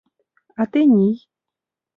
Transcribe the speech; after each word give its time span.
А 0.61 0.63
тений? 0.71 1.15